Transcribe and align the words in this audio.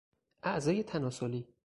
اعضای 0.43 0.83
تناسلی 0.83 1.53